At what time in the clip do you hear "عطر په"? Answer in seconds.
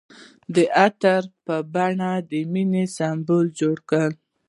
0.83-1.55